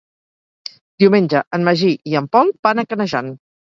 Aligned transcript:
Diumenge 1.03 1.43
en 1.59 1.69
Magí 1.69 1.95
i 2.15 2.21
en 2.25 2.35
Pol 2.37 2.55
van 2.69 2.87
a 2.87 2.91
Canejan. 2.93 3.37